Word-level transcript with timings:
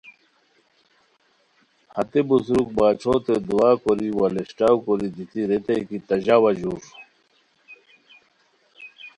ہتے 1.95 2.19
بزرگ 2.29 2.67
باچھوتے 2.77 3.35
دُعا 3.47 3.71
کوری 3.83 4.09
وا 4.17 4.27
لشٹاؤ 4.35 4.75
کوری 4.85 5.07
دیتی 5.15 5.41
ریتائے 5.49 5.81
کی، 5.87 5.97
'تہ 6.07 6.15
ژاؤ 6.25 6.43
اژور 6.49 6.81